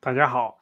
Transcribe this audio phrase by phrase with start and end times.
[0.00, 0.60] 大家好，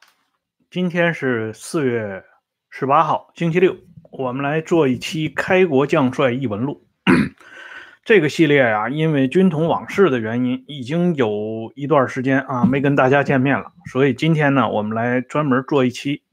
[0.71, 2.25] 今天是四月
[2.71, 3.77] 十八号，星期六，
[4.09, 6.87] 我们来做一期《开国将帅异闻录》
[8.03, 8.89] 这个系列呀。
[8.89, 16.23] 因为军统往事的原因，已经有一段时间啊没跟大家见面了，所以今天呢，我们来专门做一期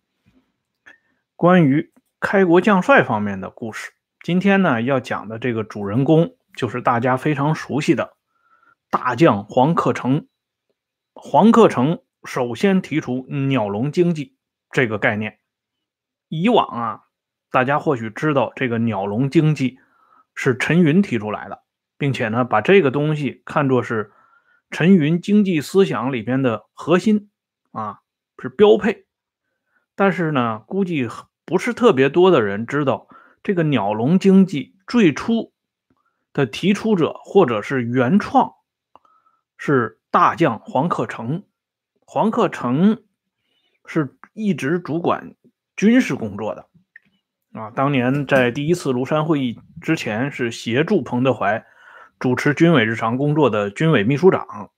[1.37, 3.93] 关于开国将帅方面的故事。
[4.23, 8.15] 今天呢，要讲的这个主人公就是大家非常熟悉的
[8.89, 10.27] 大将黄克诚。
[11.13, 14.37] 黄克诚首先提出“鸟笼经济”
[14.73, 15.39] 这个概念。
[16.29, 17.01] 以往啊，
[17.51, 19.79] 大家或许知道这个“鸟笼经济”
[20.35, 21.63] 是陈云提出来的，
[21.99, 24.13] 并且呢，把这个东西看作是
[24.71, 27.31] 陈云经济思想里边的核心
[27.73, 28.01] 啊，
[28.39, 29.07] 是标配。
[29.95, 31.09] 但是呢，估计
[31.45, 33.07] 不是特别多的人知道。
[33.45, 35.53] 这个鸟笼经济最初
[36.33, 38.55] 的提出者或者是原创
[39.59, 41.45] 是大将黄克诚。
[42.05, 43.03] 黄克诚
[43.87, 45.35] 是一直主管
[45.77, 46.69] 军事工作的
[47.53, 51.65] 啊，当年在第一次庐山会议之前是协助彭德怀
[52.19, 54.71] 主持军委日常工作的军委秘书长。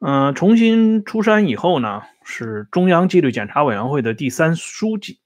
[0.00, 5.20] 嗯，重新出山以后呢，是中央纪律检查委员会的第三书记。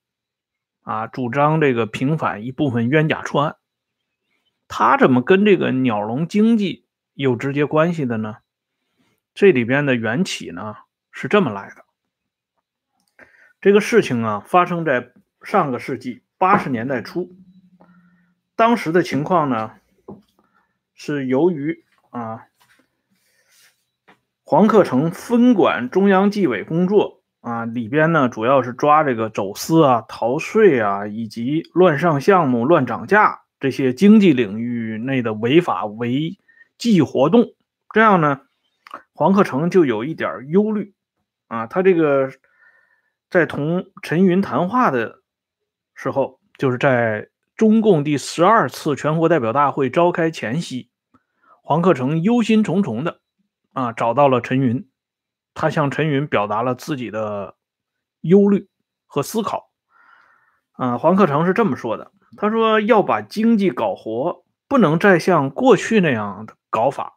[0.83, 3.57] 啊，主张这个平反一部分冤假错案，
[4.69, 8.37] 他怎么跟这个鸟笼经济有直接关系的呢？
[9.35, 10.77] 这里边的缘起呢
[11.11, 11.85] 是这么来的。
[13.61, 17.31] 这个事情啊发生在上个世纪八十年代初，
[18.57, 19.73] 当时的情况呢
[20.95, 22.47] 是由于啊
[24.45, 27.17] 黄克诚分管中央纪委工作。
[27.41, 36.37] 啊，里边呢主要是抓这个走私啊、逃税啊，以及乱上项目、乱涨价这些经济领域内的违法违
[36.77, 37.55] 纪活动。
[37.95, 38.41] 这样呢，
[39.15, 40.95] 黄克诚就有一点忧虑
[41.49, 41.67] 啊。
[41.67, 42.31] 他这个
[43.29, 45.23] 在同陈云谈话的
[45.95, 50.91] 时候，就是在中共第十二次全国代表大会召开前夕，
[51.63, 53.21] 黄克诚忧心忡忡的
[53.73, 54.89] 啊找到了陈云。
[55.55, 57.57] 他向陈云表达了自己的
[58.21, 58.69] 忧虑
[59.07, 59.73] 和思考。
[60.73, 67.15] 啊，黄克诚是这么说的：“他说要把经济搞活，不能再像过去那样的搞法，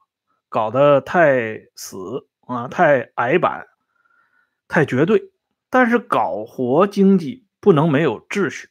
[0.49, 3.67] 搞得太死啊，太矮板，
[4.71, 5.31] 太绝对。
[5.69, 8.69] 但是搞活经济不能没有秩序。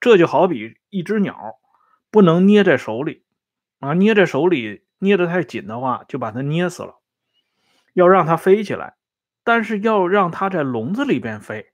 [0.00, 1.58] 这就好比一只鸟，
[2.10, 3.24] 不能捏在手里
[3.80, 7.00] 啊，捏在手里捏得太紧的话，就把它捏死了。”
[7.94, 8.96] 要让它飞起来，
[9.44, 11.72] 但是要让它在笼子里边飞，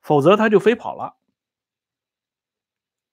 [0.00, 1.16] 否则它就飞跑了。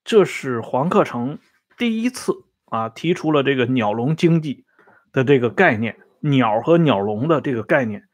[0.04, 1.38] 这是黄克诚
[1.76, 2.32] 第一次
[2.66, 4.64] 啊提出了这个鸟笼经济
[5.12, 8.08] 的这个概念，鸟和鸟笼的这个概念。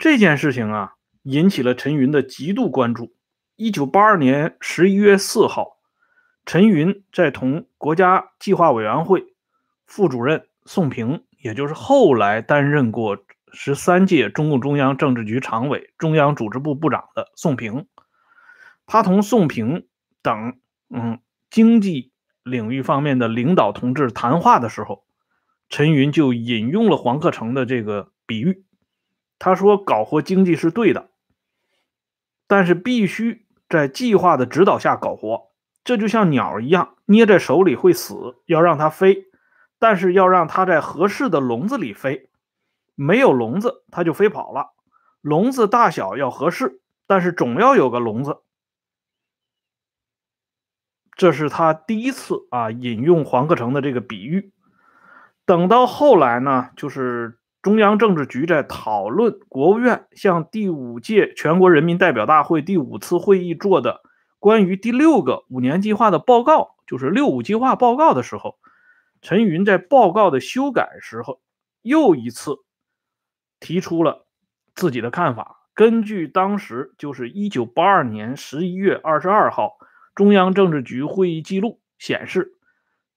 [0.00, 0.94] 这件事情啊
[1.24, 3.14] 引起了陈云的极度关注。
[3.56, 5.76] 一九八二年十一月四号，
[6.46, 9.34] 陈云在同国家计划委员会
[9.84, 13.18] 副主任宋平，也就是后来担任过。
[13.52, 17.88] 十三届中共中央政治局常委、中央组织部部长的宋平，
[18.86, 19.88] 他同宋平
[20.22, 20.56] 等
[20.88, 21.18] 嗯
[21.50, 22.12] 经济
[22.44, 25.04] 领域方面的领导同志谈话的时候，
[25.68, 28.64] 陈云就引用了黄克诚的这个比喻。
[29.40, 31.10] 他说：“搞活经济是对的，
[32.46, 35.50] 但是必须在计划的指导下搞活。
[35.82, 39.24] 这就像鸟一样，捏在手里会死，要让它飞，
[39.78, 42.28] 但是要让它在合适的笼子里飞。”
[42.94, 44.74] 没有笼子，它就飞跑了。
[45.22, 48.42] 笼子大小要合适，但是总要有个笼子。
[51.16, 54.52] 这是他第一次啊引用黄克诚的这个比喻。
[55.46, 64.00] 等到后来呢，就是中央政治局在讨论国务院向第五届全国人民代表大会第五次会议做的
[64.38, 68.58] 关于第六个五年计划的报告，就是六五计划报告的时候，
[69.20, 71.40] 陈云在报告的修改时候
[71.82, 72.56] 又一次。
[73.62, 74.26] 提出了
[74.74, 75.68] 自己的看法。
[75.74, 79.76] 根据当时就是一九八二年十一月二十二号
[80.14, 82.54] 中央政治局会议记录显示，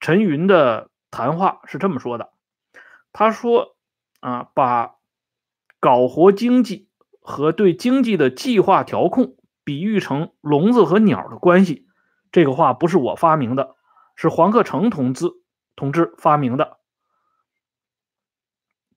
[0.01, 2.33] 陈云的谈话是这么说的
[3.13, 3.72] ：“他说
[4.23, 4.95] 啊，把
[5.79, 6.89] 搞活经济
[7.19, 11.87] 和对经济的计划调控比喻成笼子和鸟的关系，
[12.31, 13.75] 这个话不是我发明的，
[14.15, 15.27] 是黄克诚同志
[15.75, 16.77] 同志发明的。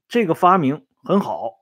[0.08, 1.52] 这个发明。”很好，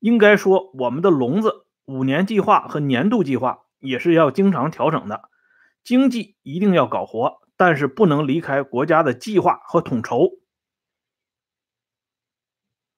[0.00, 5.28] 应该说我们的笼子五年计划和年度计划也是要经常调整的，
[5.84, 10.32] 经济一定要搞活，但是不能离开国家的计划和统筹。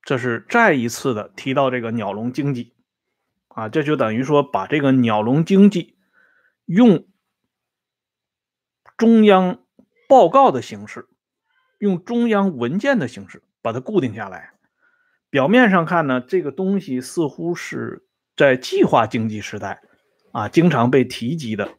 [0.07, 2.73] 这是再一次的提到这个鸟笼经济
[3.49, 5.97] 啊，这就等于说把这个鸟笼经济
[6.65, 7.09] 用
[8.97, 9.59] 中央
[10.09, 11.09] 报告的形式，
[11.79, 14.53] 用中央文件的形式把它固定下来。
[15.29, 18.07] 表面上看呢，这个东西似乎是
[18.37, 19.83] 在计划经济时代
[20.31, 21.75] 啊经常被提及的，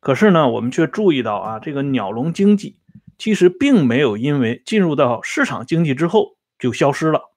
[0.00, 2.80] 可是呢，我们却注意到啊，这个鸟笼经济
[3.18, 7.31] 其实并没有因为进入到市场经济之后就消失了。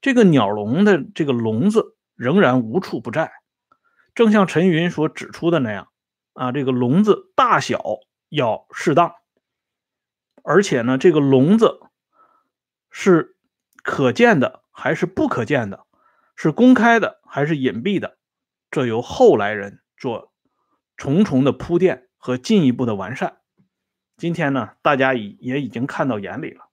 [0.00, 3.32] 这个鸟笼的这个笼子仍然无处不在，
[4.14, 5.88] 正像陈云所指出的那样
[6.32, 7.82] 啊，这个笼子大小
[8.28, 9.14] 要适当，
[10.42, 11.80] 而且呢，这个笼子
[12.90, 13.36] 是
[13.82, 15.84] 可见的还是不可见的，
[16.34, 18.16] 是公开的还是隐蔽的，
[18.70, 20.32] 这由后来人做
[20.96, 23.38] 重重的铺垫和进一步的完善。
[24.16, 26.69] 今天呢，大家已也已经看到眼里了。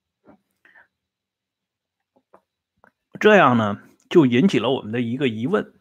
[3.20, 3.80] 这样呢，
[4.10, 5.74] 就引起了我们的一个疑问，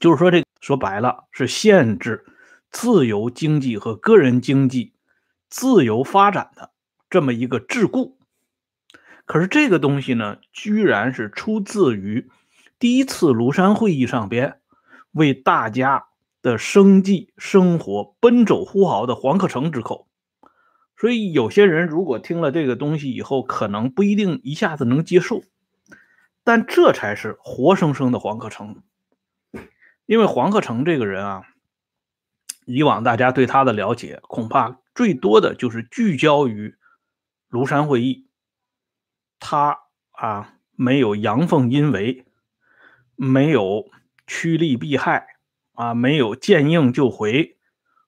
[0.00, 2.24] 就是说，这说白了是限制
[2.70, 4.92] 自由经济和个人经济
[5.48, 6.70] 自由发展的
[7.08, 8.14] 这么一个桎梏。
[9.24, 12.30] 可是这个东西呢，居然是出自于
[12.78, 14.60] 第一次庐山会议上边
[15.12, 16.06] 为大家
[16.40, 20.08] 的生计生活奔走呼号的黄克诚之口。
[20.96, 25.42] 所以，有些人如果听了这个东西以后，可能不一定一下子能接受。
[26.48, 28.82] 但这才是活生生的黄克诚，
[30.06, 31.42] 因为黄克诚这个人啊，
[32.64, 36.74] 以往大家对他的了解，恐怕最多的就是聚焦于
[37.50, 38.30] 庐山会议。
[39.38, 39.80] 他
[40.12, 42.24] 啊，没有阳奉阴违，
[43.14, 43.90] 没有
[44.26, 45.26] 趋利避害
[45.74, 47.58] 啊，没有见硬就回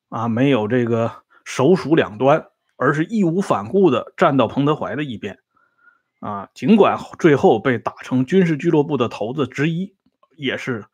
[0.08, 2.46] 啊，没有这个首鼠两端，
[2.76, 5.40] 而是义无反顾的站到彭德怀的一边。
[6.20, 9.96] 啊，尽管最后被打成军事俱乐部的头子之一，
[10.36, 10.84] 也是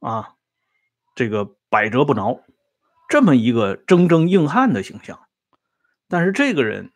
[0.00, 0.36] 啊，
[1.14, 2.42] 这个百折不挠，
[3.08, 5.18] 这么一个铮铮硬汉的形象。
[6.08, 6.92] 但是这个人，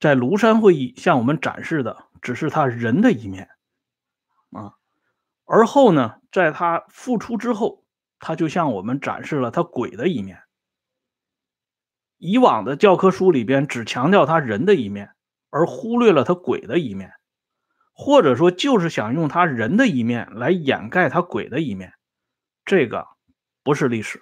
[0.00, 3.50] 在庐山会议向我们展示的只是他人的一面
[4.52, 4.76] 啊，
[5.44, 7.84] 而后呢，在他复出之后，
[8.18, 10.40] 他就向我们展示了他鬼的一面。
[12.16, 15.13] 以往的教科书里边只强调他人的一面。
[15.54, 17.12] 而忽略了他鬼的一面，
[17.92, 21.94] 或者说就是想用他人的一面来掩盖他鬼的一面，
[22.64, 23.06] 这个
[23.62, 24.20] 不是历史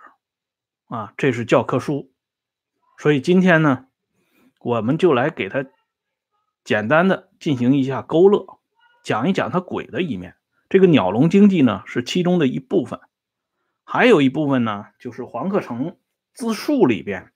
[0.89, 2.13] 啊，这是教科书。
[2.99, 3.87] 所以今天呢，
[4.61, 5.65] 我们就来给他
[6.65, 8.59] 简单的进行一下勾勒，
[9.03, 10.37] 讲一讲他鬼的一面。
[10.69, 13.01] 这个鸟笼经济呢是其中的一部分，
[13.85, 15.97] 还有一部分呢就是黄克诚
[16.35, 17.33] 自述里边，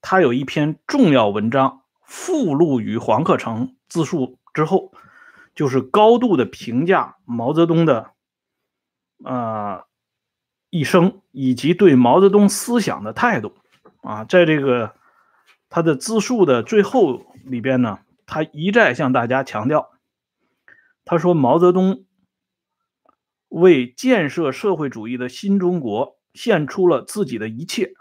[0.00, 1.79] 他有一篇重要文章。
[2.10, 4.92] 附录于黄克诚自述之后，
[5.54, 8.10] 就是高度的评价毛泽东的，
[9.24, 9.84] 呃，
[10.70, 13.54] 一生以及对毛泽东思想的态度
[14.02, 14.96] 啊，在这个
[15.68, 19.90] 他的自述的最后里边呢，他一再向大家强调，
[21.04, 22.06] 他说毛泽东
[23.46, 27.92] 为建设社会主义的新中国献出了自己的一切，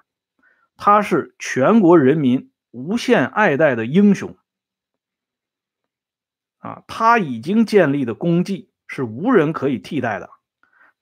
[0.76, 2.50] 他是全国人民。
[2.72, 4.38] 无限爱戴的英雄
[6.60, 6.84] 啊！
[6.88, 10.30] 他已经建立的功绩是无人可以替代的。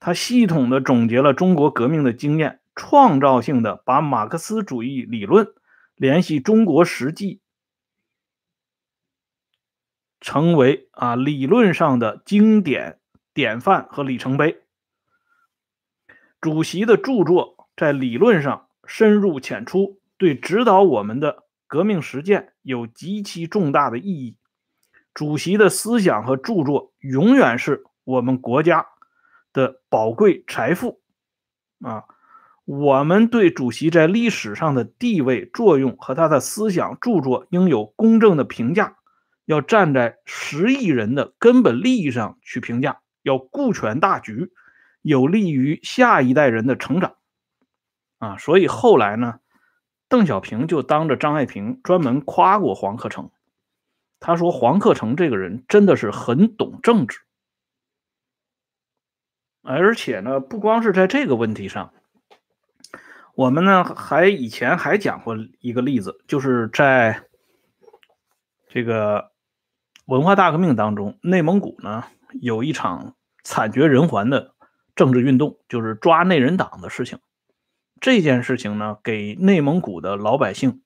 [0.00, 5.52] 他系统的总结了中国革命的经验，创造性的把马克思主义理论
[5.96, 7.40] 联系中国实际，
[10.20, 13.00] 成为啊理论上的经典
[13.34, 14.62] 典范和里程碑。
[16.40, 21.47] 主席的著作在理论上深入浅出，对指导我们的。
[21.68, 24.36] 革命实践有极其重大的意义。
[25.14, 28.86] 主席的思想和著作永远是我们国家
[29.52, 31.00] 的宝贵财富
[31.80, 32.04] 啊！
[32.64, 38.96] 我们对主席在历史上的地位、作用和他的思想著作应有公正的评价，
[39.44, 44.52] 要站在十亿人的根本利益上去评价，要顾全大局，
[45.02, 47.16] 有利于下一代人的成长
[48.18, 48.36] 啊！
[48.38, 49.40] 所以后来呢？
[50.08, 53.30] 邓小平就当着张爱萍专门夸过黄克诚，
[54.20, 57.18] 他说黄克诚这个人真的是很懂政治，
[59.62, 61.92] 而且呢，不光是在这个问题上，
[63.34, 67.24] 我们呢还以前还讲过一个例子，就是在
[68.68, 69.30] 这个
[70.06, 72.04] 文化大革命当中，内蒙古呢
[72.40, 74.54] 有一场惨绝人寰的
[74.96, 77.18] 政治运动，就是抓内人党的事情。
[78.00, 80.82] 这件事情呢，给内蒙古的老百姓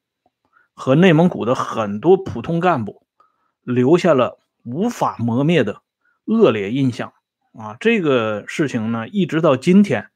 [0.74, 3.06] 和内蒙古的很多普通干部
[3.62, 5.82] 留下了无法磨灭的
[6.24, 7.12] 恶劣印象
[7.52, 10.08] 啊，这个事情呢，一直到今天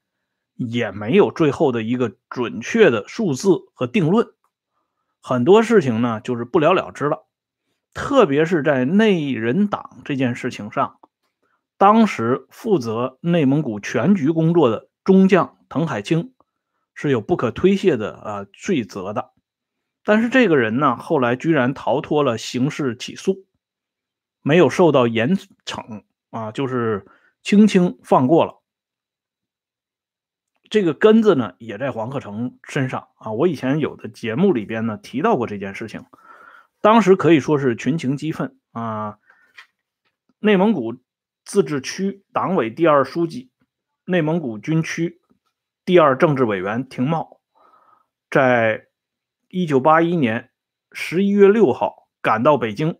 [0.55, 4.29] 也没有最后的一个准确的数字和定论，
[5.21, 7.27] 很多事情呢就是不了了之了。
[7.93, 10.99] 特别是在内人党这件事情上，
[11.77, 16.33] 当时负责内蒙古全局工作的中将滕海清
[16.97, 19.33] 是有不可推卸的啊罪责的。
[20.03, 23.47] 但是这个人呢，后来居然逃脱了刑事起诉，
[24.43, 27.07] 没有受到严惩啊，就是
[27.43, 28.61] 轻轻放过了。
[30.69, 33.31] 这个根子呢，也在黄克诚身上啊。
[33.31, 36.05] 我以前有的节目里边呢提到过这件事情。
[36.81, 39.19] 当时可以说是群情激愤啊！
[40.39, 40.95] 内蒙古
[41.45, 43.51] 自治区党委第二书记、
[44.05, 45.21] 内蒙古军区
[45.87, 47.41] 第二政治委员廷茂，
[48.29, 48.89] 在
[49.49, 50.51] 一九八一年
[50.91, 52.99] 十一月六号赶到北京，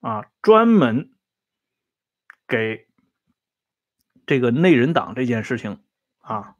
[0.00, 1.12] 啊，专门
[2.48, 2.88] 给
[4.26, 5.80] 这个内人党这件事情
[6.18, 6.56] 啊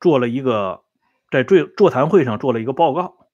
[0.00, 0.82] 做了一个
[1.30, 3.28] 在座座谈会上做了一个报告。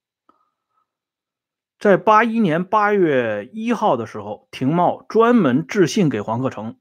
[1.79, 6.79] 在八一年八月一号的时候，廷茂专门致信给黄克诚，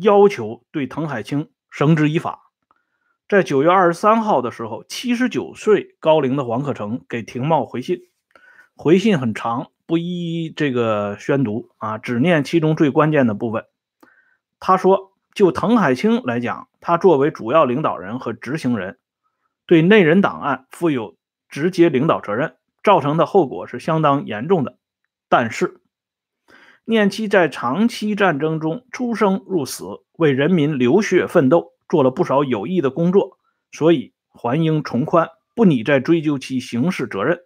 [0.00, 2.43] 要求对滕海清绳之以法。
[3.26, 8.00] 在九月二十三号的时候，七十九岁高龄的黄克诚给廷茂回信，
[8.76, 13.64] 回信很长，不一一这个宣读啊，只念其中最关键的部分。
[14.60, 18.98] 他说：“就滕海清来讲，他作为主要领导人和执行人，
[19.66, 21.16] 对内人档案负有
[21.48, 24.76] 直接领导责任。”造成的后果是相当严重的，
[25.30, 25.80] 但是
[26.84, 33.38] 念其在长期战争中出生入死，为人民流血奋斗，做了不少有益的工作，
[33.72, 37.40] 所以还应从宽，不拟再追究其刑事责任。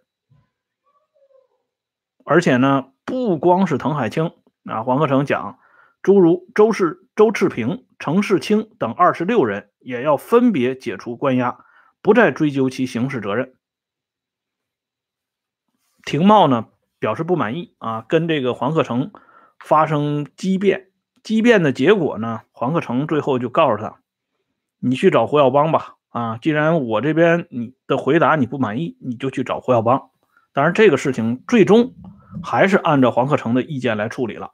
[2.25, 4.31] 而且呢，不光是滕海清
[4.65, 5.59] 啊，黄克诚讲，
[6.01, 11.65] 诸如周世、周赤平、程世清等二十六人，也要分别解除关押，
[12.01, 13.55] 不再追究其刑事责任。
[16.05, 16.67] 廷茂呢
[16.97, 19.11] 表示不满意啊，跟这个黄克诚
[19.59, 20.91] 发生激辩。
[21.21, 24.01] 激辩的结果呢，黄克诚最后就告诉他
[24.79, 25.95] ：“你去找胡耀邦吧。
[26.09, 30.09] 啊，既然我这边你的回答你不满意，你就去找胡耀邦。
[30.53, 31.93] 当然，这个事情最终
[32.41, 34.51] 还是按照黄克诚的意见来处理了。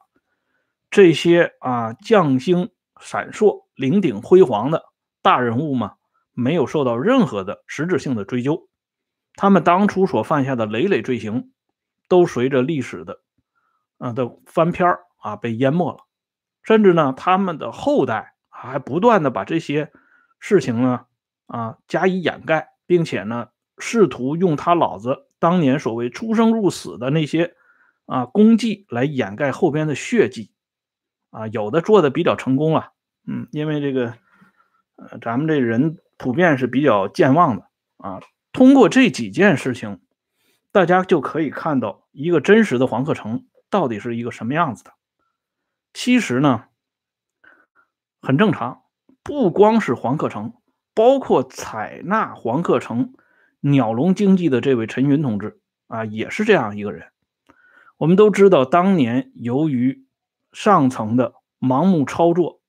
[0.89, 4.83] 这些啊将星闪烁、领顶辉煌的
[5.21, 5.93] 大人物嘛，
[6.33, 8.67] 没有受到任何的实质性的追究。”
[9.37, 11.51] 他们当初所犯下的累累罪行，
[12.07, 13.19] 都随着历史的，
[13.97, 15.99] 啊的翻篇啊被淹没了，
[16.63, 19.91] 甚至呢，他们的后代还不断的把这些
[20.47, 21.07] 事情呢
[21.47, 23.49] 啊加以掩盖，并且呢
[23.79, 27.55] 试图用他老子当年所谓出生入死的那些
[28.05, 30.51] 啊功绩来掩盖后边的血迹，
[31.31, 32.91] 啊有的做的比较成功了，
[33.25, 34.13] 嗯，因为这个
[34.97, 38.21] 呃咱们这人普遍是比较健忘的啊。
[38.53, 39.99] 通过这几件事情，
[40.71, 44.93] 大家就可以看到一个真实的黄克诚到底是一个什么样子的。
[45.91, 46.65] 其实呢，
[48.21, 48.83] 很正常，
[49.25, 50.53] 不光是黄克诚，
[50.93, 53.15] 包括采纳黄克诚
[53.59, 57.07] 鸟笼经济的这位陈云同志啊，也是这样一个人。
[57.97, 60.05] 我们都知道，当年由于
[60.53, 62.61] 上层的盲目操作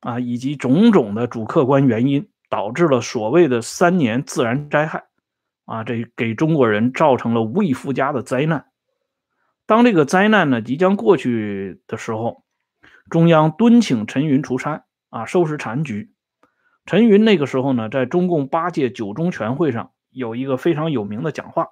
[0.00, 2.28] 啊，以及种种的主客观原因。
[2.50, 5.04] 导致了所谓的三年自然灾害，
[5.66, 8.66] 啊，这给中国人造成了无以复加的灾难。
[9.66, 12.42] 当这个灾难呢即将过去的时候，
[13.08, 16.12] 中央敦请陈云出山，啊，收拾残局。
[16.86, 21.68] 陈云那个时候呢，在中共八届九中全会上有一个非常有名的讲话，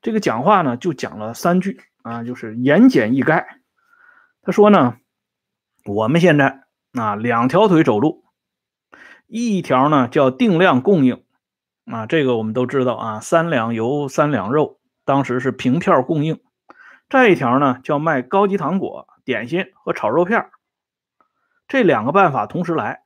[0.00, 3.44] 这个讲话呢就讲了三句，啊，就是言简意赅。
[4.42, 4.96] 他说呢，
[5.84, 8.22] 我们现在啊两条腿走路。
[9.26, 11.24] 一条呢叫定量供应，
[11.86, 16.40] 啊，这个我们都知道啊，三两油三两肉，当时是凭票供应。
[17.08, 20.50] 再一条呢叫卖高级糖果、点心和炒肉片
[21.66, 23.02] 这两个办法同时来，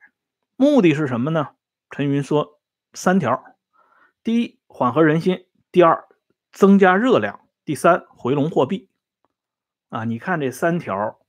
[0.57, 1.51] 目的是什么呢？
[1.91, 2.61] 陈云说
[2.93, 3.45] 三条：
[4.23, 6.07] 第一，缓和人心；第二，
[6.53, 8.91] 增加热量；第三，回笼货币。
[9.89, 11.21] 啊，你看这三条，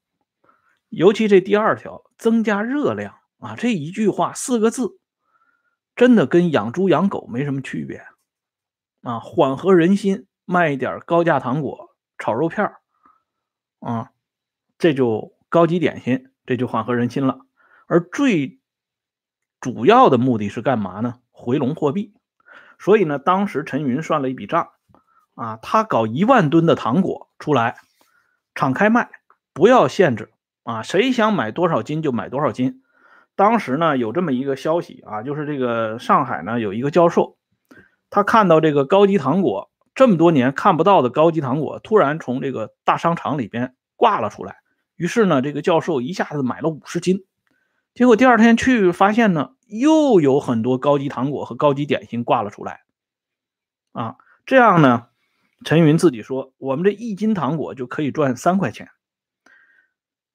[0.89, 3.19] 尤其这第二条，增加热量。
[3.37, 4.99] 啊，这一句话四个字，
[5.95, 8.05] 真的跟养猪养狗没什么区别
[9.01, 9.19] 啊！
[9.19, 12.73] 缓和人心，卖一点高价糖果、炒肉片
[13.79, 14.11] 啊，
[14.77, 17.41] 这就高级点心，这就缓和人心了。
[17.85, 18.59] 而最
[19.61, 21.19] 主要的目的是干嘛呢？
[21.29, 22.15] 回笼货币。
[22.79, 24.69] 所以呢，当时陈云算了一笔账
[25.35, 27.77] 啊，他搞一万吨的糖果出来，
[28.55, 29.11] 敞开卖，
[29.53, 30.31] 不要限制。
[30.63, 32.81] 啊，谁想买多少斤就买多少斤。
[33.35, 37.37] 当时呢有这么一个消息啊，就是这个上海呢有一个教授，
[38.09, 44.55] 他看到这个高级糖果这么多年看不到的高级糖果突然从这个大商场里边挂了出来，
[44.99, 47.23] 于是呢这个教授一下子买了五十斤，
[47.93, 52.81] 结果第二天去发现呢又有很多高级糖果和高级点心挂了出来，
[53.93, 55.07] 啊，这样呢
[55.63, 58.89] 陈云自己说我们这一斤糖果就可以赚三块钱。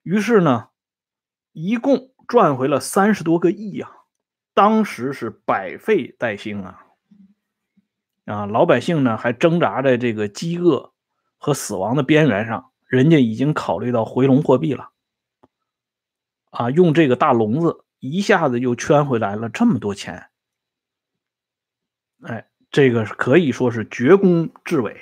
[0.02, 0.68] 于是呢，
[1.52, 3.90] 一共赚回了三十多个亿呀！
[4.54, 6.85] 当时是百废待兴啊！
[8.25, 10.94] 啊，老百姓呢还挣扎在这个饥饿
[11.37, 14.90] 和死亡的边缘上，人家已经考虑到回笼货币了。
[16.50, 20.28] 啊，用这个大笼子一下子又圈回来了这么多钱，
[22.22, 24.98] 哎，这个可以说是绝功至伟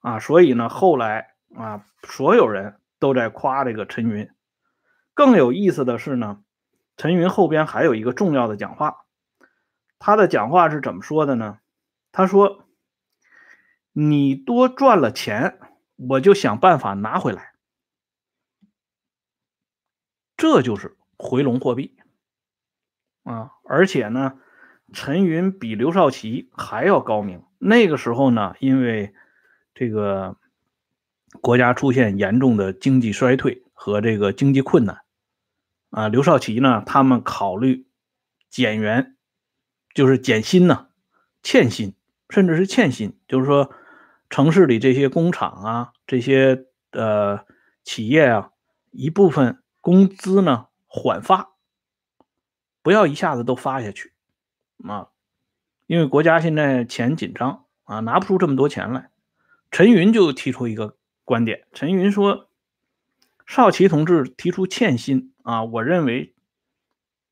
[0.00, 0.18] 啊！
[0.18, 2.76] 所以呢，后来啊，所有人。
[3.00, 4.28] 都在夸这个陈云。
[5.14, 6.42] 更有意思的是呢，
[6.98, 9.06] 陈云后边还有一个重要的讲话。
[9.98, 11.60] 他的讲话是怎么说的呢？
[12.12, 12.66] 他说
[13.92, 15.58] ：“你多赚了钱，
[16.08, 17.54] 我就想办法拿回来。”
[20.36, 21.96] 这就是回笼货币
[23.24, 23.52] 啊！
[23.64, 24.38] 而且呢，
[24.92, 27.44] 陈云比刘少奇还要高明。
[27.58, 29.14] 那个时候呢，因为
[29.74, 30.36] 这个。
[31.40, 35.02] 国家出现严重的经济衰退和这个经济困难，
[35.90, 37.86] 啊，刘少奇呢，他们考虑
[38.48, 39.16] 减员，
[39.94, 40.88] 就是减薪呢，
[41.40, 41.94] 欠薪，
[42.30, 43.72] 甚至是欠薪，就是说
[44.30, 47.44] 城市里这些工厂啊，这些呃
[47.84, 48.50] 企业啊，
[48.90, 51.50] 一部分工资呢缓发，
[52.82, 54.14] 不要一下子都发下去，
[54.88, 55.08] 啊，
[55.86, 59.10] 因为国家现在钱紧张啊，拿不出这么多钱来。
[59.70, 60.96] 陈云就提出一个。
[61.22, 62.48] 观点，陈云说
[63.46, 66.34] ：“少奇同志提出欠薪啊，我认为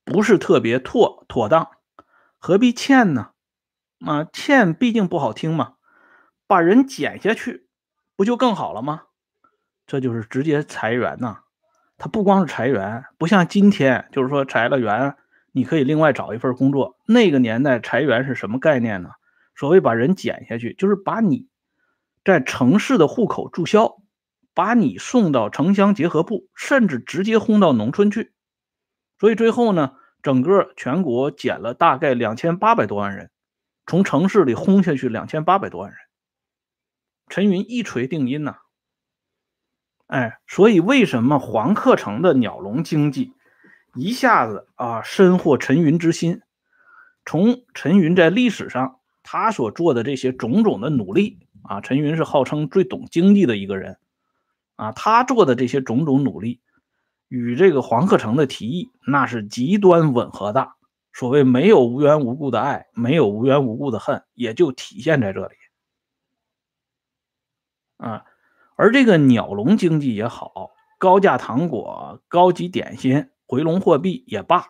[0.04, 1.70] 不是特别妥妥当，
[2.38, 3.32] 何必欠呢？
[4.06, 5.77] 啊，欠毕竟不好听嘛，
[6.48, 7.68] 把人减下去
[8.16, 9.02] 不就更好了吗？
[9.86, 11.42] 这就是直接裁员呐。
[11.98, 15.14] 他不光是裁员，不像今天，就是说裁了员，
[15.52, 16.96] 你可以另外找一份工作。
[17.06, 19.10] 那个年代裁员是什么概念呢？
[19.54, 21.46] 所谓把人减下去，就是把你。”
[22.24, 23.96] 在城市的户口注销，
[24.54, 28.32] 把你送到城乡结合部，甚至直接轰到农村去。
[29.18, 33.30] 所以最后呢，整个全国减了大概两千八百多万人，
[33.86, 35.98] 从城市里轰下去两千八百多万人。
[37.28, 38.56] 陈云一锤定音呐，
[40.06, 43.32] 哎，所以为什么黄克诚的鸟笼经济
[43.94, 46.42] 一下子啊深获陈云之心？
[47.24, 51.38] 从陈云在历史上他所做的这些种种的努力。
[51.62, 53.98] 啊，陈云是号称最懂经济的一个人，
[54.76, 56.62] 啊，他做的这些种种努力，
[57.28, 60.70] 与这个黄克诚的提议那是极端吻合的。
[61.12, 65.56] 所谓没有无缘无故的爱，没有无缘无故的恨，也就体现在这里。
[67.98, 68.24] 啊，
[68.74, 74.64] 而这个鸟笼经济也好，高价糖果、高级点心、回笼货币也罢，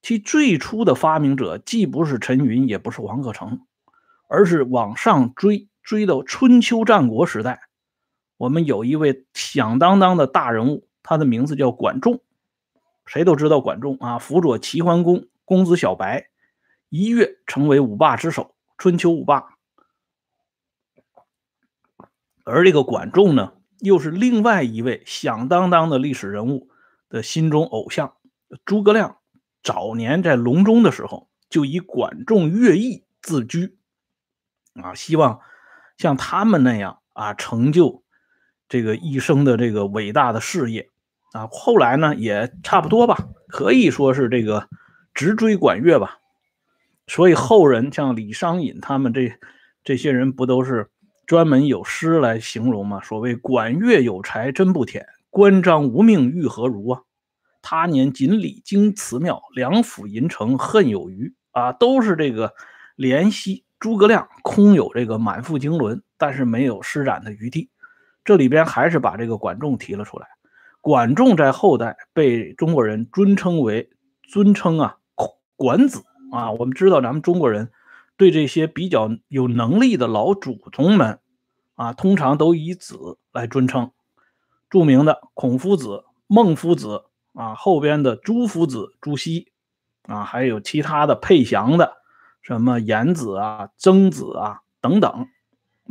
[0.00, 3.60] 其最初的发明者既不是陈云，也不是王克诚，
[4.28, 5.68] 而是往上追。
[5.86, 7.60] 追到春秋战国时代，
[8.38, 12.20] 我们有一位响当当的大人物，他的名字叫管仲。
[13.04, 16.26] 谁都知道管仲啊，辅佐齐桓公，公子小白
[16.88, 19.55] 一跃成为五霸之首，春秋五霸。
[22.46, 26.70] 而这个管仲呢，又是另外一位响当当的历史人物
[27.08, 28.14] 的心中偶像。
[28.64, 29.18] 诸葛亮
[29.64, 33.76] 早年在隆中的时候，就以管仲乐毅自居，
[34.74, 35.40] 啊，希望。
[35.98, 38.04] 像他们那样啊，成就
[38.68, 40.90] 这个一生的这个伟大的事业
[41.32, 44.68] 啊，后来呢也差不多吧，可以说是这个
[45.14, 46.18] 直追管乐吧。
[47.06, 49.32] 所以后人像李商隐他们这
[49.82, 50.90] 这些人，不都是
[51.26, 53.02] 专门有诗来形容嘛？
[53.02, 57.02] 所谓“管乐有才真不忝，关张无命欲何如啊？
[57.62, 62.54] 他年锦鲤经祠庙，梁府银城恨有余啊！”都是这个
[62.96, 63.64] 怜惜。
[63.78, 67.68] 诸葛亮空有这个满腹经纶，但是没有施展的余地。
[68.24, 70.26] 这里边还是把这个管仲提了出来。
[70.80, 73.90] 管仲在后代被中国人尊称为
[74.22, 74.96] 尊称啊，
[75.56, 76.52] 管子啊。
[76.52, 77.70] 我们知道咱们中国人
[78.16, 81.18] 对这些比较有能力的老祖宗们
[81.74, 83.90] 啊，通常都以子来尊称。
[84.70, 89.52] 著名的孔夫子、孟夫子啊，后边的朱夫子、朱熹
[90.02, 91.98] 啊，还有其他的配祥的。
[92.42, 95.26] 什么颜子啊、曾子啊等等，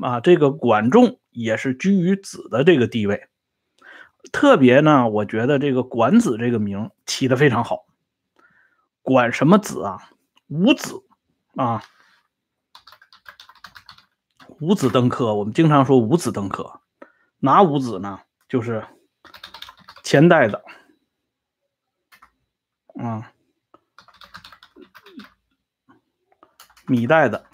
[0.01, 3.27] 啊，这个管仲也是居于子的这个地位。
[4.31, 7.85] 特别呢，我觉得这个管子这个名起得非常好。
[9.01, 10.09] 管什么子啊？
[10.47, 11.03] 五子
[11.57, 11.83] 啊，
[14.59, 15.33] 五子登科。
[15.33, 16.81] 我们经常说五子登科，
[17.39, 18.21] 哪五子呢？
[18.47, 18.87] 就是
[20.03, 20.63] 前代的
[23.01, 23.31] 啊，
[26.85, 27.45] 米代的。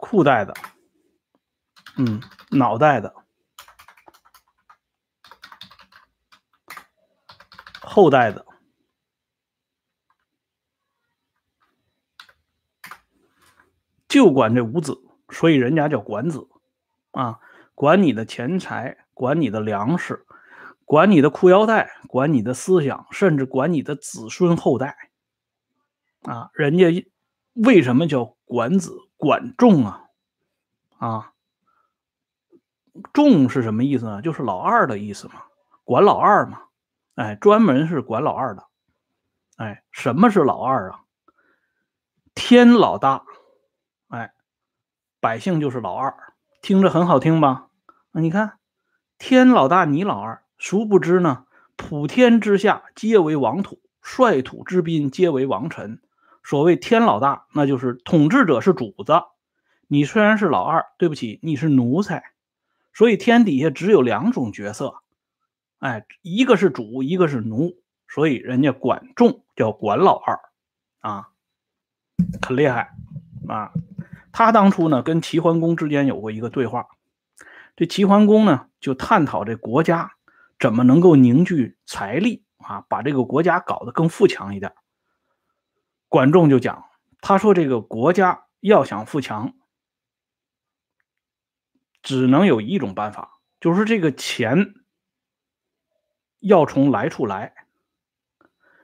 [0.00, 0.54] 裤带的，
[1.98, 3.14] 嗯，脑袋的，
[7.82, 8.46] 后代的，
[14.08, 14.98] 就管这五子，
[15.30, 16.48] 所以人家叫管子
[17.12, 17.38] 啊，
[17.74, 20.24] 管你的钱财，管你的粮食，
[20.84, 24.96] 管你的裤腰带，管你的思想，甚至管你的子孙后代
[26.22, 26.50] 啊。
[26.54, 27.06] 人家
[27.52, 28.96] 为什么叫管子？
[29.16, 30.04] 管仲啊，
[30.98, 31.32] 啊，
[33.12, 34.22] 仲是什么意思呢？
[34.22, 35.42] 就是老二的意思嘛，
[35.82, 36.62] 管老二嘛，
[37.16, 38.64] 哎，专门是管老二的，
[39.56, 41.00] 哎，什么是老二啊？
[42.32, 43.24] 天老大，
[45.20, 46.14] 百姓就是老二，
[46.62, 47.68] 听着很好听吧？
[48.12, 48.58] 你看，
[49.18, 56.00] 天老大，你老二，殊不知呢，普天之下皆为王土，率土之滨皆为王臣。
[56.44, 59.22] 所谓天老大，那就是统治者是主子，
[59.86, 62.22] 你虽然是老二，对不起，你是奴才。
[62.94, 64.94] 所以天底下只有两种角色，
[65.78, 67.76] 哎，一个是主，一个是奴。
[68.08, 70.40] 所以人家管仲叫管老二，
[71.00, 71.28] 啊，
[72.40, 72.94] 很厉害
[73.46, 73.72] 啊。
[74.38, 76.86] 他当初呢跟齐桓公之间有过一个对话，
[77.74, 80.12] 这齐桓公呢就探讨这国家
[80.60, 84.72] 怎么能够凝聚财力啊，把这个国家搞得更富强一点。
[86.06, 86.84] 管仲就讲，
[87.20, 89.54] 他说：“这个国家要想富强，
[92.00, 94.72] 只能有一种办法，就是这个钱
[96.38, 97.54] 要从来处来，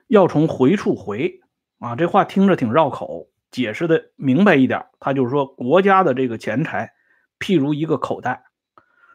[0.07, 1.39] 要从回处回。”
[1.79, 6.93] 啊，这话听着挺绕口，解释的明白一点，他就是说，国家的这个钱财，
[7.39, 8.43] 譬如一个口袋，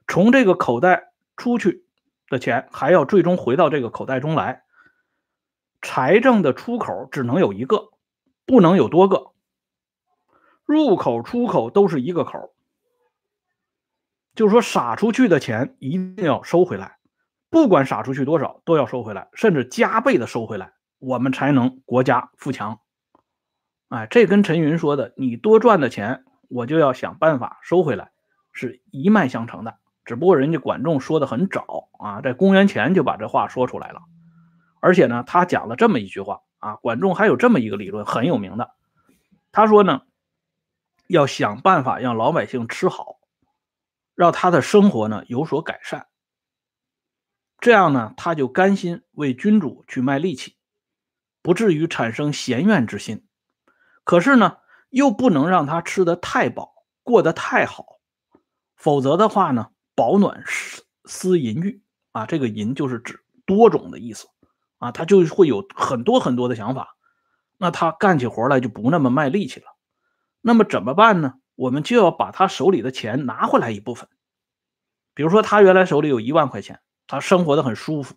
[0.08, 1.84] 从这个口袋出去
[2.28, 4.62] 的钱，还要最终回到这个口袋中来。
[5.82, 7.90] 财政的出口只能有一个。
[8.46, 9.30] 不能有多个
[10.64, 12.52] 入口，出口都是一个口，
[14.34, 16.98] 就是说撒出去的钱一定要收回来，
[17.48, 22.80] 不管撒出去多少都要收回来，甚至加倍的收回来，我们才能国家富强。
[23.90, 28.10] 哎，这跟陈云说的“你多赚的钱，我就要想办法收回来”
[28.52, 29.78] 是一脉相承的。
[30.04, 34.00] 只不过人家管仲说的很早啊，在公元前就把这话说出来了，
[34.80, 36.40] 而且呢，他讲了这么一句话。
[36.60, 38.70] 啊，管仲还有这么一个理论很有名的，
[39.50, 40.02] 他说呢，
[41.06, 43.18] 要想办法让老百姓吃好，
[44.14, 46.06] 让他的生活呢有所改善，
[47.60, 50.56] 这样呢他就甘心为君主去卖力气，
[51.40, 53.24] 不至于产生嫌怨之心。
[54.10, 54.56] 可是呢，
[54.88, 56.72] 又不能让他吃得太饱，
[57.04, 58.00] 过得太好，
[58.74, 60.42] 否则的话呢，保暖
[61.04, 64.26] 思淫欲啊，这个淫就是指多种的意思。
[64.78, 66.96] 啊，他就会有很多很多的想法，
[67.56, 69.66] 那他干起活来就不那么卖力气了。
[70.40, 71.34] 那么怎么办呢？
[71.54, 74.08] 我们就要把他手里的钱拿回来一部分。
[75.14, 78.16] 比如说，他原来手里有一万块钱，他生活的很舒服。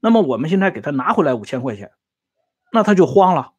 [0.00, 1.92] 那么我们现在给他拿回来五千块钱，
[2.72, 3.52] 那他就慌了，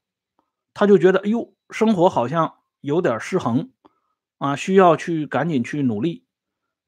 [0.74, 3.71] 他就觉得，哎呦，生活好像有点失衡
[4.38, 6.25] 啊，需要去赶紧去努力，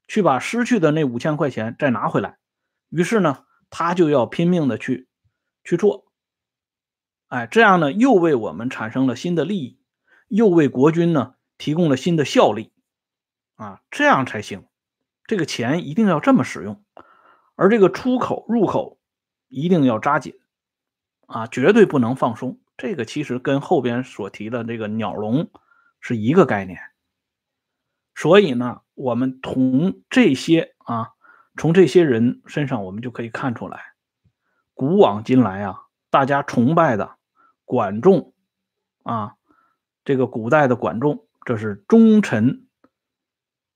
[0.06, 2.38] 去把失去的那五千块钱再拿回来。
[2.88, 5.06] 于是呢，他就要拼命的去。
[5.64, 6.06] 去做，
[7.26, 9.82] 哎，这样呢，又为我们产生了新的利益，
[10.28, 12.72] 又为国军呢提供了新的效力，
[13.56, 14.66] 啊，这样才行。
[15.26, 16.82] 这个钱一定要这么使用，
[17.54, 18.98] 而这个出口入口
[19.48, 20.40] 一定要扎紧，
[21.26, 22.58] 啊，绝对不能放松。
[22.78, 25.50] 这个其实跟后边所提的这个鸟笼
[26.00, 26.78] 是一个概念。
[28.14, 31.10] 所以呢，我们从这些啊，
[31.56, 33.80] 从这些人身上，我们就可以看出来。
[34.74, 37.16] 古往今来啊，大家崇拜的
[37.64, 38.32] 管仲
[39.02, 39.34] 啊，
[40.04, 42.66] 这个古代的管仲，这是忠臣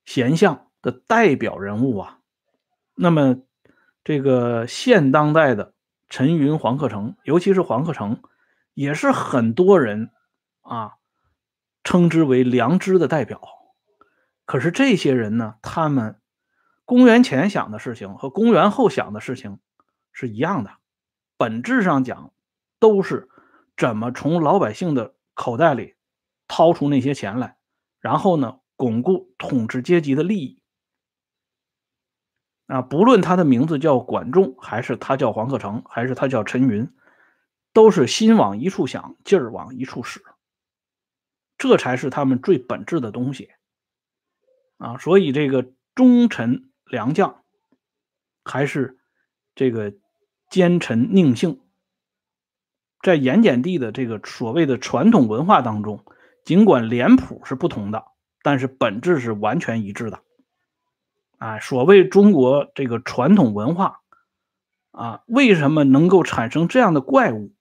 [0.05, 2.19] 贤相的代表人物啊。
[2.95, 3.41] 那么，
[4.03, 5.73] 这个现当代的
[6.07, 8.21] 陈云、黄克诚，尤其是黄克诚，
[8.73, 10.11] 也是很多人
[10.61, 10.93] 啊
[11.83, 13.41] 称之为良知的代表。
[14.45, 16.19] 可是这些人呢，他们
[16.85, 19.59] 公元前想的事情和公元后想的事情
[20.11, 20.71] 是一样的。
[21.37, 22.33] 本质上讲，
[22.79, 23.29] 都是
[23.75, 25.95] 怎么从老百姓的口袋里
[26.47, 27.57] 掏出那些钱来，
[27.99, 30.61] 然后呢，巩固统治阶级的利益。
[32.67, 36.93] 啊，不论他的名字叫管仲，还是他叫黄克诚，还是他叫陈云，
[37.73, 40.23] 都是心往一处想，劲儿往一处使，
[41.57, 43.49] 这才是他们最本质的东西。
[44.77, 47.43] 啊，所以这个忠臣良将，
[48.43, 48.99] 还是
[49.55, 49.93] 这个
[50.49, 51.61] 奸臣佞幸，
[53.01, 56.03] 在盐碱地的这个所谓的传统文化当中，
[56.45, 58.05] 尽管脸谱是不同的，
[58.43, 60.21] 但是本质是完全一致的。
[61.39, 64.01] 啊，所谓中国这个传统文化，
[64.91, 67.51] 啊，为什么能够产生这样的怪物？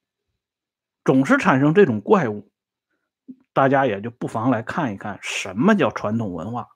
[1.05, 2.49] 总是产生这种怪物，
[3.53, 6.69] 大家也就不妨来看一看什么叫传统文化。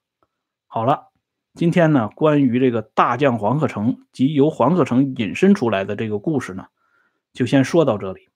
[0.67, 1.09] 好了，
[1.55, 6.67] 今天呢，关于这个大将黄鹤城及由黄鹤城引申出来的这个故事呢，
[7.33, 8.29] 就先说到这里。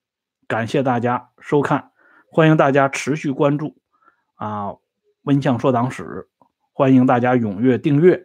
[0.46, 1.90] 感谢大家收看，
[2.31, 3.76] 欢迎大家持续关注
[4.37, 4.76] 啊，
[5.22, 6.29] 温相说党史，
[6.72, 8.24] 欢迎大家踊跃订阅。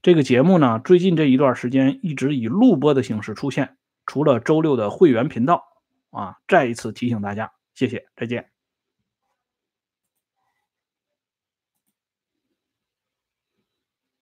[0.00, 5.62] 这个节目呢，最近这一段时间一直以录播的形式出现，除了周六的会员频道
[6.12, 8.51] 啊，再一次提醒大家，谢谢，再见。